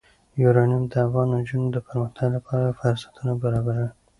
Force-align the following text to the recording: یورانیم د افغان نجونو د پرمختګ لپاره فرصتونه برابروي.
یورانیم 0.41 0.83
د 0.91 0.93
افغان 1.05 1.27
نجونو 1.37 1.67
د 1.71 1.77
پرمختګ 1.87 2.27
لپاره 2.37 2.77
فرصتونه 2.79 3.31
برابروي. 3.41 3.89